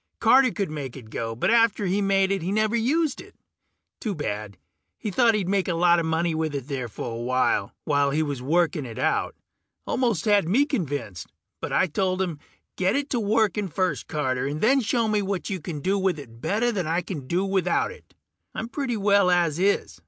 [0.19, 3.35] Carter could make it go, but after he made it he never used it.
[3.99, 4.57] Too bad;
[4.97, 8.23] he thought he'd make a lot of money with it there for awhile, while he
[8.23, 9.35] was working it out.
[9.85, 11.27] Almost had me convinced,
[11.61, 12.39] but I told him,
[12.77, 16.17] "Get it to working first, Carter, and then show me what you can do with
[16.17, 18.15] it better than I can do without it.
[18.55, 19.99] I'm doing pretty well as is